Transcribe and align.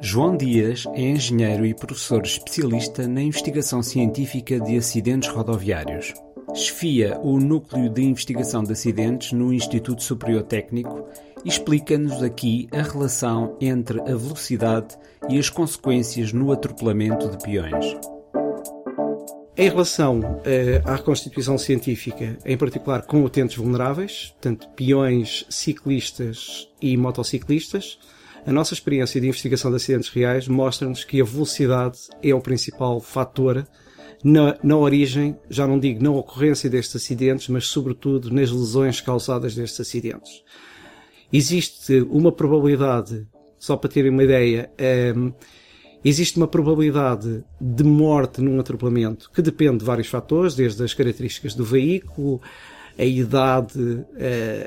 João 0.00 0.36
Dias 0.36 0.84
é 0.92 1.00
engenheiro 1.00 1.64
e 1.64 1.74
professor 1.74 2.22
especialista 2.24 3.08
na 3.08 3.22
investigação 3.22 3.82
científica 3.82 4.60
de 4.60 4.76
acidentes 4.76 5.28
rodoviários. 5.28 6.14
Chefia 6.54 7.18
o 7.20 7.40
Núcleo 7.40 7.88
de 7.88 8.02
Investigação 8.02 8.62
de 8.62 8.72
Acidentes 8.72 9.32
no 9.32 9.52
Instituto 9.52 10.02
Superior 10.02 10.42
Técnico 10.44 11.08
e 11.44 11.48
explica-nos 11.48 12.22
aqui 12.22 12.68
a 12.70 12.82
relação 12.82 13.56
entre 13.60 14.00
a 14.00 14.14
velocidade 14.14 14.96
e 15.28 15.38
as 15.38 15.48
consequências 15.48 16.32
no 16.32 16.52
atropelamento 16.52 17.28
de 17.28 17.38
peões. 17.38 18.13
Em 19.56 19.68
relação 19.68 20.42
eh, 20.44 20.82
à 20.84 20.96
reconstituição 20.96 21.56
científica, 21.56 22.36
em 22.44 22.56
particular 22.56 23.02
com 23.02 23.22
utentes 23.22 23.56
vulneráveis, 23.56 24.32
portanto, 24.32 24.68
peões, 24.74 25.46
ciclistas 25.48 26.68
e 26.82 26.96
motociclistas, 26.96 27.98
a 28.44 28.52
nossa 28.52 28.74
experiência 28.74 29.20
de 29.20 29.28
investigação 29.28 29.70
de 29.70 29.76
acidentes 29.76 30.08
reais 30.08 30.48
mostra-nos 30.48 31.04
que 31.04 31.20
a 31.20 31.24
velocidade 31.24 31.98
é 32.20 32.34
o 32.34 32.40
principal 32.40 33.00
fator 33.00 33.64
na, 34.24 34.58
na, 34.60 34.76
origem, 34.76 35.36
já 35.48 35.68
não 35.68 35.78
digo 35.78 36.02
na 36.02 36.10
ocorrência 36.10 36.68
destes 36.68 36.96
acidentes, 36.96 37.46
mas 37.46 37.66
sobretudo 37.66 38.32
nas 38.32 38.50
lesões 38.50 39.00
causadas 39.00 39.54
destes 39.54 39.80
acidentes. 39.80 40.42
Existe 41.32 42.00
uma 42.10 42.32
probabilidade, 42.32 43.24
só 43.56 43.76
para 43.76 43.90
terem 43.90 44.10
uma 44.10 44.24
ideia, 44.24 44.70
ehm, 44.78 45.32
existe 46.04 46.36
uma 46.36 46.46
probabilidade 46.46 47.42
de 47.60 47.84
morte 47.84 48.40
num 48.40 48.60
atropelamento 48.60 49.30
que 49.32 49.40
depende 49.40 49.78
de 49.78 49.84
vários 49.84 50.08
fatores, 50.08 50.54
desde 50.54 50.82
as 50.84 50.92
características 50.92 51.54
do 51.54 51.64
veículo, 51.64 52.40
a 52.98 53.04
idade, 53.04 54.04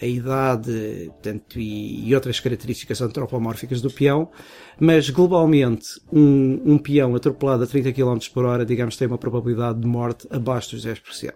a, 0.00 0.04
a 0.04 0.06
idade 0.06 1.04
portanto, 1.06 1.60
e, 1.60 2.08
e, 2.08 2.14
outras 2.14 2.40
características 2.40 3.00
antropomórficas 3.00 3.80
do 3.80 3.90
peão, 3.90 4.28
mas 4.78 5.08
globalmente 5.10 6.00
um, 6.12 6.60
um 6.64 6.78
peão 6.78 7.14
atropelado 7.14 7.62
a 7.62 7.66
30 7.66 7.92
km 7.92 8.18
por 8.32 8.44
hora, 8.44 8.64
digamos, 8.64 8.96
tem 8.96 9.06
uma 9.06 9.18
probabilidade 9.18 9.80
de 9.80 9.86
morte 9.86 10.26
abaixo 10.30 10.74
dos 10.74 10.84
10%. 10.84 11.32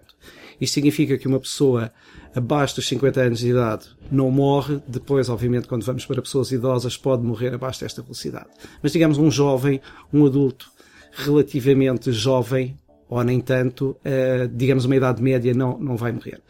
Isto 0.63 0.75
significa 0.75 1.17
que 1.17 1.27
uma 1.27 1.41
pessoa 1.41 1.91
abaixo 2.33 2.77
dos 2.77 2.87
50 2.87 3.19
anos 3.19 3.39
de 3.39 3.49
idade 3.49 3.85
não 4.09 4.31
morre, 4.31 4.79
depois, 4.87 5.27
obviamente, 5.27 5.67
quando 5.67 5.83
vamos 5.83 6.05
para 6.05 6.21
pessoas 6.21 6.53
idosas, 6.53 6.95
pode 6.95 7.21
morrer 7.21 7.53
abaixo 7.53 7.81
desta 7.81 8.01
velocidade. 8.01 8.47
Mas, 8.81 8.93
digamos, 8.93 9.17
um 9.17 9.29
jovem, 9.29 9.81
um 10.13 10.25
adulto 10.25 10.71
relativamente 11.11 12.13
jovem, 12.13 12.79
ou 13.09 13.21
nem 13.25 13.41
tanto, 13.41 13.97
uh, 14.05 14.47
digamos, 14.53 14.85
uma 14.85 14.95
idade 14.95 15.21
média, 15.21 15.53
não, 15.53 15.77
não 15.77 15.97
vai 15.97 16.13
morrer. 16.13 16.41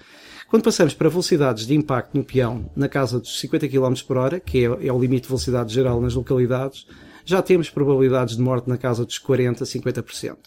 Quando 0.47 0.63
passamos 0.63 0.93
para 0.93 1.09
velocidades 1.09 1.65
de 1.65 1.73
impacto 1.73 2.15
no 2.15 2.23
peão 2.23 2.69
na 2.75 2.87
casa 2.87 3.19
dos 3.19 3.39
50 3.39 3.67
km 3.67 3.93
por 4.07 4.17
hora, 4.17 4.39
que 4.39 4.59
é, 4.59 4.87
é 4.87 4.93
o 4.93 4.99
limite 4.99 5.23
de 5.23 5.29
velocidade 5.29 5.73
geral 5.73 5.99
nas 5.99 6.13
localidades, 6.13 6.85
já 7.25 7.41
temos 7.41 7.67
probabilidades 7.71 8.37
de 8.37 8.43
morte 8.43 8.69
na 8.69 8.77
casa 8.77 9.03
dos 9.05 9.17
40 9.17 9.63
a 9.63 9.67
50%. 9.67 10.37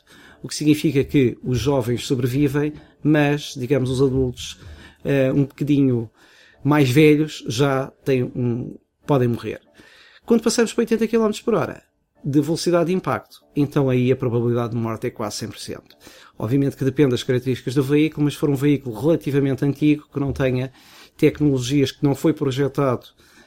O 0.42 0.48
que 0.48 0.54
significa 0.54 1.02
que 1.04 1.38
os 1.42 1.58
jovens 1.58 2.06
sobrevivem, 2.06 2.72
mas, 3.02 3.54
digamos, 3.56 3.90
os 3.90 4.02
adultos 4.02 4.60
uh, 5.04 5.34
um 5.34 5.44
bocadinho 5.44 6.10
mais 6.62 6.90
velhos 6.90 7.44
já 7.46 7.92
têm 8.04 8.24
um, 8.24 8.76
podem 9.06 9.28
morrer. 9.28 9.60
Quando 10.24 10.42
passamos 10.42 10.72
para 10.72 10.82
80 10.82 11.06
km 11.06 11.30
por 11.44 11.54
hora 11.54 11.82
de 12.24 12.40
velocidade 12.40 12.86
de 12.86 12.92
impacto, 12.92 13.44
então 13.54 13.88
aí 13.88 14.10
a 14.10 14.16
probabilidade 14.16 14.72
de 14.72 14.76
morte 14.76 15.06
é 15.06 15.10
quase 15.10 15.46
100%. 15.46 15.80
Obviamente 16.36 16.76
que 16.76 16.84
depende 16.84 17.10
das 17.10 17.22
características 17.22 17.74
do 17.76 17.82
veículo, 17.84 18.24
mas 18.24 18.34
se 18.34 18.40
for 18.40 18.50
um 18.50 18.56
veículo 18.56 18.98
relativamente 19.00 19.64
antigo, 19.64 20.08
que 20.12 20.18
não 20.18 20.32
tenha 20.32 20.72
tecnologias 21.16 21.92
que 21.92 22.02
não 22.02 22.16
foi 22.16 22.32
projetado, 22.32 23.06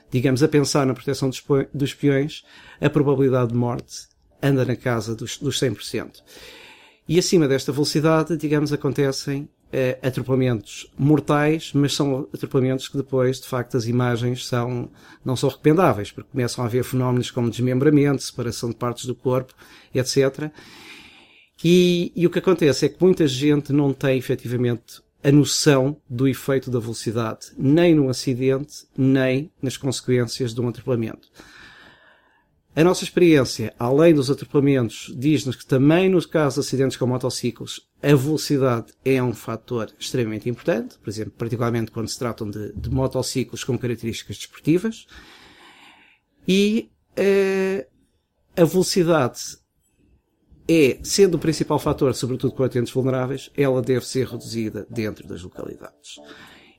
digamos, 0.09 0.41
a 0.41 0.47
pensar 0.47 0.85
na 0.85 0.93
proteção 0.93 1.29
dos 1.73 1.93
peões, 1.93 2.43
a 2.79 2.89
probabilidade 2.89 3.51
de 3.51 3.57
morte 3.57 4.07
anda 4.41 4.63
na 4.63 4.77
casa 4.77 5.13
dos, 5.13 5.37
dos 5.37 5.59
100%. 5.59 6.23
E 7.09 7.17
acima 7.17 7.47
desta 7.47 7.71
velocidade, 7.71 8.37
digamos, 8.37 8.71
acontecem 8.71 9.49
eh, 9.73 9.97
atropelamentos 9.99 10.93
mortais, 10.95 11.71
mas 11.73 11.95
são 11.95 12.29
atropelamentos 12.31 12.87
que 12.87 12.97
depois, 12.97 13.41
de 13.41 13.47
facto, 13.47 13.75
as 13.75 13.87
imagens 13.87 14.45
são, 14.45 14.91
não 15.25 15.35
são 15.35 15.49
recomendáveis, 15.49 16.11
porque 16.11 16.29
começam 16.31 16.63
a 16.63 16.67
haver 16.67 16.83
fenómenos 16.83 17.31
como 17.31 17.49
desmembramento, 17.49 18.21
separação 18.21 18.69
de 18.69 18.75
partes 18.75 19.07
do 19.07 19.15
corpo, 19.15 19.55
etc. 19.91 20.51
E, 21.63 22.13
e 22.15 22.27
o 22.27 22.29
que 22.29 22.37
acontece 22.37 22.85
é 22.85 22.89
que 22.89 23.03
muita 23.03 23.27
gente 23.27 23.73
não 23.73 23.91
tem 23.91 24.15
efetivamente 24.15 25.01
a 25.23 25.31
noção 25.31 25.97
do 26.07 26.27
efeito 26.27 26.69
da 26.69 26.77
velocidade, 26.77 27.47
nem 27.57 27.95
no 27.95 28.07
acidente, 28.07 28.85
nem 28.95 29.51
nas 29.59 29.77
consequências 29.77 30.53
de 30.53 30.61
um 30.61 30.67
atropelamento. 30.67 31.27
A 32.75 32.83
nossa 32.83 33.03
experiência, 33.03 33.73
além 33.79 34.13
dos 34.13 34.29
atropelamentos, 34.29 35.13
diz-nos 35.17 35.55
que 35.55 35.65
também 35.65 36.07
nos 36.07 36.25
casos 36.25 36.63
de 36.63 36.67
acidentes 36.67 36.97
com 36.97 37.07
motociclos, 37.07 37.89
a 38.01 38.15
velocidade 38.15 38.93
é 39.03 39.21
um 39.21 39.33
fator 39.33 39.91
extremamente 39.99 40.47
importante, 40.47 40.97
por 40.99 41.09
exemplo, 41.09 41.33
particularmente 41.37 41.91
quando 41.91 42.07
se 42.07 42.17
tratam 42.17 42.49
de, 42.49 42.71
de 42.73 42.89
motociclos 42.89 43.63
com 43.63 43.77
características 43.77 44.37
desportivas. 44.37 45.07
E 46.47 46.89
uh, 47.17 47.85
a 48.55 48.65
velocidade 48.65 49.58
é, 50.69 50.99
sendo 51.01 51.35
o 51.35 51.39
principal 51.39 51.79
fator, 51.79 52.13
sobretudo 52.13 52.53
com 52.53 52.63
atentes 52.63 52.93
vulneráveis, 52.93 53.49
ela 53.57 53.81
deve 53.81 54.05
ser 54.05 54.27
reduzida 54.27 54.85
dentro 54.87 55.27
das 55.27 55.41
localidades. 55.41 56.19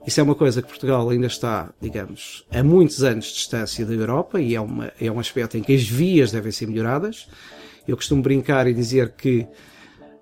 Isso 0.06 0.20
é 0.20 0.22
uma 0.22 0.36
coisa 0.36 0.62
que 0.62 0.68
Portugal 0.68 1.10
ainda 1.10 1.26
está, 1.26 1.74
digamos, 1.80 2.46
a 2.50 2.62
muitos 2.62 3.02
anos 3.02 3.26
de 3.26 3.34
distância 3.34 3.84
da 3.84 3.92
Europa 3.92 4.40
e 4.40 4.54
é, 4.54 4.60
uma, 4.60 4.92
é 5.00 5.10
um 5.10 5.18
aspecto 5.18 5.58
em 5.58 5.62
que 5.62 5.74
as 5.74 5.82
vias 5.82 6.30
devem 6.30 6.52
ser 6.52 6.68
melhoradas. 6.68 7.28
Eu 7.86 7.96
costumo 7.96 8.22
brincar 8.22 8.68
e 8.68 8.72
dizer 8.72 9.12
que 9.16 9.46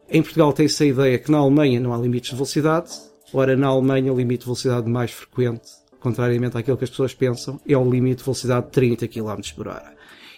em 0.08 0.22
Portugal 0.22 0.50
tem-se 0.54 0.82
a 0.82 0.86
ideia 0.86 1.18
que 1.18 1.30
na 1.30 1.36
Alemanha 1.36 1.78
não 1.78 1.92
há 1.92 1.98
limites 1.98 2.30
de 2.30 2.36
velocidade, 2.36 2.90
ora 3.34 3.54
na 3.54 3.66
Alemanha 3.66 4.10
o 4.10 4.16
limite 4.16 4.40
de 4.40 4.46
velocidade 4.46 4.88
mais 4.88 5.10
frequente, 5.10 5.68
contrariamente 6.00 6.56
àquilo 6.56 6.78
que 6.78 6.84
as 6.84 6.90
pessoas 6.90 7.12
pensam, 7.12 7.60
é 7.68 7.76
o 7.76 7.88
limite 7.88 8.18
de 8.18 8.24
velocidade 8.24 8.66
de 8.66 8.72
30 8.72 9.06
km 9.08 9.40
por 9.54 9.68
hora. 9.68 9.94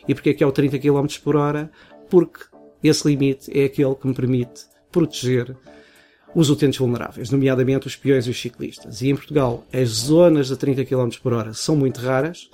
E 0.08 0.14
porquê 0.14 0.30
é 0.30 0.34
que 0.34 0.42
é 0.42 0.46
o 0.46 0.50
30 0.50 0.80
km 0.80 1.06
por 1.22 1.36
hora? 1.36 1.70
Porque 2.10 2.49
esse 2.88 3.06
limite 3.06 3.50
é 3.56 3.64
aquele 3.64 3.94
que 3.94 4.06
me 4.06 4.14
permite 4.14 4.64
proteger 4.90 5.56
os 6.34 6.48
utentes 6.48 6.78
vulneráveis, 6.78 7.30
nomeadamente 7.30 7.86
os 7.86 7.96
peões 7.96 8.26
e 8.26 8.30
os 8.30 8.40
ciclistas. 8.40 9.02
E 9.02 9.10
em 9.10 9.16
Portugal, 9.16 9.66
as 9.72 9.88
zonas 9.88 10.48
de 10.48 10.56
30 10.56 10.84
km 10.84 11.08
por 11.22 11.32
hora 11.32 11.52
são 11.52 11.76
muito 11.76 12.00
raras 12.00 12.48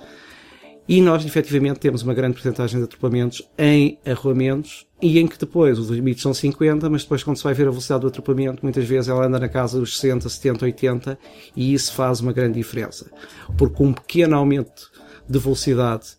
e 0.87 1.01
nós, 1.01 1.25
efetivamente, 1.25 1.79
temos 1.79 2.01
uma 2.01 2.13
grande 2.13 2.35
porcentagem 2.35 2.79
de 2.79 2.85
atropelamentos 2.85 3.41
em 3.57 3.99
arruamentos 4.05 4.87
e 5.01 5.19
em 5.19 5.27
que 5.27 5.37
depois 5.37 5.77
os 5.77 5.89
limites 5.89 6.23
são 6.23 6.33
50, 6.33 6.89
mas 6.89 7.03
depois, 7.03 7.23
quando 7.23 7.35
se 7.35 7.43
vai 7.43 7.53
ver 7.53 7.67
a 7.67 7.71
velocidade 7.71 8.01
do 8.01 8.07
atropelamento, 8.07 8.63
muitas 8.63 8.85
vezes 8.85 9.09
ela 9.09 9.25
anda 9.25 9.37
na 9.37 9.49
casa 9.49 9.79
dos 9.79 9.99
60, 9.99 10.29
70, 10.29 10.63
80 10.63 11.19
e 11.55 11.73
isso 11.73 11.93
faz 11.93 12.21
uma 12.21 12.31
grande 12.31 12.53
diferença. 12.53 13.11
Porque 13.57 13.83
um 13.83 13.91
pequeno 13.91 14.37
aumento 14.37 14.89
de 15.27 15.37
velocidade 15.37 16.11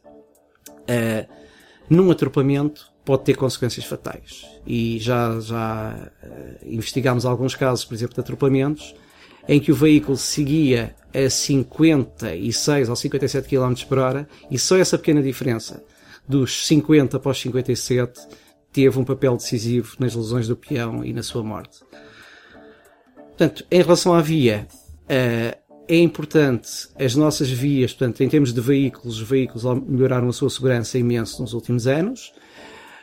uh, 0.82 1.26
num 1.88 2.10
atropelamento 2.10 2.92
pode 3.08 3.24
ter 3.24 3.36
consequências 3.38 3.86
fatais. 3.86 4.46
E 4.66 4.98
já, 4.98 5.40
já 5.40 6.10
uh, 6.22 6.28
investigámos 6.62 7.24
alguns 7.24 7.54
casos, 7.54 7.82
por 7.82 7.94
exemplo, 7.94 8.14
de 8.14 8.20
atropelamentos, 8.20 8.94
em 9.48 9.58
que 9.58 9.72
o 9.72 9.74
veículo 9.74 10.14
seguia 10.14 10.94
a 11.14 11.30
56 11.30 12.90
ou 12.90 12.94
57 12.94 13.48
km 13.48 13.72
por 13.88 13.96
hora 13.96 14.28
e 14.50 14.58
só 14.58 14.76
essa 14.76 14.98
pequena 14.98 15.22
diferença 15.22 15.82
dos 16.28 16.66
50 16.66 17.18
para 17.18 17.30
os 17.30 17.40
57 17.40 18.28
teve 18.70 18.98
um 18.98 19.04
papel 19.04 19.38
decisivo 19.38 19.96
nas 19.98 20.14
lesões 20.14 20.46
do 20.46 20.54
peão 20.54 21.02
e 21.02 21.14
na 21.14 21.22
sua 21.22 21.42
morte. 21.42 21.78
Portanto, 23.28 23.64
em 23.70 23.80
relação 23.80 24.12
à 24.12 24.20
via, 24.20 24.68
uh, 25.04 25.58
é 25.88 25.96
importante 25.96 26.90
as 27.00 27.14
nossas 27.14 27.48
vias, 27.48 27.94
portanto, 27.94 28.20
em 28.22 28.28
termos 28.28 28.52
de 28.52 28.60
veículos, 28.60 29.18
os 29.18 29.26
veículos 29.26 29.64
melhoraram 29.86 30.28
a 30.28 30.32
sua 30.34 30.50
segurança 30.50 30.98
imenso 30.98 31.40
nos 31.40 31.54
últimos 31.54 31.86
anos. 31.86 32.34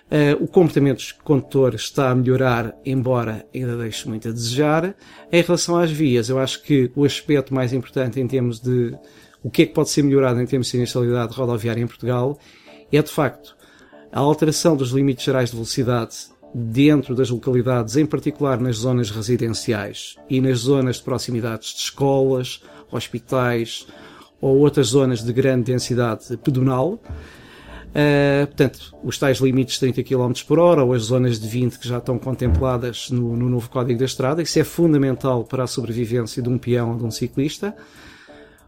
Uh, 0.06 0.44
o 0.44 0.48
comportamento 0.48 0.98
dos 0.98 1.12
condutores 1.12 1.82
está 1.82 2.12
a 2.12 2.16
melhorar, 2.16 2.76
embora 2.86 3.46
ainda 3.54 3.76
deixe 3.76 4.08
muito 4.08 4.30
a 4.30 4.32
desejar. 4.32 4.96
Em 5.32 5.42
relação 5.42 5.78
às 5.78 5.90
vias, 5.90 6.30
eu 6.30 6.38
acho 6.38 6.62
que 6.62 6.92
o 6.96 7.04
aspecto 7.04 7.54
mais 7.54 7.74
importante 7.74 8.20
em 8.20 8.28
termos 8.28 8.60
de 8.60 8.96
o 9.44 9.50
que 9.50 9.64
é 9.64 9.66
que 9.66 9.74
pode 9.74 9.90
ser 9.90 10.04
melhorado 10.04 10.40
em 10.40 10.46
termos 10.46 10.68
de 10.68 10.72
sinistralidade 10.72 11.34
rodoviária 11.34 11.82
em 11.82 11.88
Portugal 11.88 12.38
é, 12.92 13.02
de 13.02 13.12
facto, 13.12 13.56
a 14.12 14.20
alteração 14.20 14.76
dos 14.76 14.92
limites 14.92 15.26
gerais 15.26 15.50
de 15.50 15.56
velocidade 15.56 16.16
dentro 16.54 17.14
das 17.14 17.30
localidades, 17.30 17.98
em 17.98 18.06
particular 18.06 18.60
nas 18.60 18.78
zonas 18.78 19.10
residenciais 19.10 20.16
e 20.30 20.40
nas 20.40 20.60
zonas 20.60 20.98
de 20.98 21.04
proximidades 21.04 21.74
de 21.74 21.82
escolas, 21.82 22.64
hospitais 22.90 23.86
ou 24.40 24.58
outras 24.60 24.88
zonas 24.88 25.22
de 25.22 25.34
grande 25.34 25.72
densidade 25.72 26.38
pedonal. 26.38 27.02
Uh, 27.96 28.46
portanto, 28.48 28.94
os 29.02 29.18
tais 29.18 29.38
limites 29.38 29.76
de 29.76 29.92
30 29.94 30.04
km 30.04 30.34
por 30.46 30.60
hora 30.60 30.84
ou 30.84 30.92
as 30.92 31.04
zonas 31.04 31.40
de 31.40 31.48
20 31.48 31.80
que 31.80 31.88
já 31.88 32.00
estão 32.00 32.20
contempladas 32.20 33.10
no, 33.10 33.38
no, 33.38 33.50
novo 33.50 33.70
Código 33.70 33.98
da 33.98 34.04
Estrada, 34.04 34.42
isso 34.42 34.60
é 34.60 34.66
fundamental 34.66 35.46
para 35.46 35.64
a 35.64 35.68
sobrevivência 35.68 36.44
de 36.44 36.50
um 36.50 36.58
peão 36.58 36.92
ou 36.92 36.98
de 36.98 37.06
um 37.06 37.12
ciclista. 37.12 37.74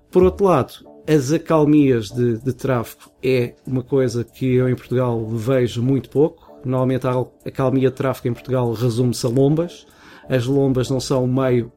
Por 0.09 0.24
outro 0.24 0.45
lado, 0.45 0.74
as 1.06 1.33
acalmias 1.33 2.09
de, 2.09 2.38
de 2.38 2.53
tráfego 2.53 3.12
é 3.21 3.56
uma 3.65 3.83
coisa 3.83 4.24
que 4.24 4.45
eu 4.45 4.69
em 4.69 4.75
Portugal 4.75 5.25
vejo 5.27 5.83
muito 5.83 6.09
pouco. 6.09 6.57
Normalmente 6.63 7.06
a 7.06 7.25
acalmia 7.45 7.89
de 7.89 7.95
tráfego 7.97 8.30
em 8.30 8.33
Portugal 8.33 8.71
resume-se 8.71 9.25
a 9.25 9.30
lombas. 9.30 9.85
As 10.30 10.45
lombas 10.45 10.89
não 10.89 11.01
são 11.01 11.25
o 11.25 11.27
meio, 11.27 11.69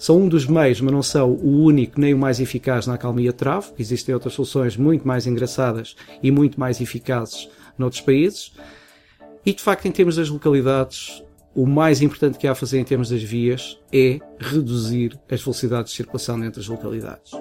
são 0.00 0.22
um 0.22 0.28
dos 0.28 0.46
meios, 0.46 0.80
mas 0.80 0.92
não 0.94 1.02
são 1.02 1.30
o 1.30 1.62
único 1.62 2.00
nem 2.00 2.14
o 2.14 2.18
mais 2.18 2.40
eficaz 2.40 2.86
na 2.86 2.94
acalmia 2.94 3.32
de 3.32 3.36
tráfego. 3.36 3.76
Existem 3.78 4.14
outras 4.14 4.32
soluções 4.32 4.74
muito 4.74 5.06
mais 5.06 5.26
engraçadas 5.26 5.94
e 6.22 6.30
muito 6.30 6.58
mais 6.58 6.80
eficazes 6.80 7.50
noutros 7.76 8.00
países. 8.00 8.50
E 9.44 9.52
de 9.52 9.60
facto, 9.62 9.86
em 9.86 9.92
termos 9.92 10.16
das 10.16 10.30
localidades, 10.30 11.22
o 11.54 11.66
mais 11.66 12.00
importante 12.00 12.38
que 12.38 12.46
há 12.46 12.52
a 12.52 12.54
fazer 12.54 12.78
em 12.78 12.84
termos 12.84 13.10
das 13.10 13.22
vias 13.22 13.78
é 13.92 14.18
reduzir 14.38 15.20
as 15.30 15.42
velocidades 15.42 15.90
de 15.90 15.96
circulação 15.98 16.42
entre 16.42 16.62
as 16.62 16.66
localidades. 16.66 17.32